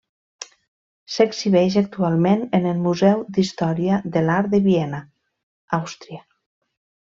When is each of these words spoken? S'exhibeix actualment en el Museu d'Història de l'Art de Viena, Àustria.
S'exhibeix 1.15 1.77
actualment 1.81 2.41
en 2.61 2.65
el 2.71 2.81
Museu 2.87 3.23
d'Història 3.37 4.01
de 4.17 4.27
l'Art 4.29 4.53
de 4.57 4.65
Viena, 4.67 5.07
Àustria. 5.83 6.23